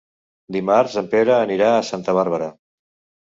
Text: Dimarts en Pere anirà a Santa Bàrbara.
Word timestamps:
Dimarts 0.55 0.95
en 1.01 1.09
Pere 1.11 1.35
anirà 1.35 1.69
a 1.73 1.85
Santa 1.91 2.17
Bàrbara. 2.21 2.51